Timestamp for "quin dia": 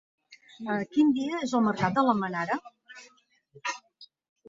0.95-1.43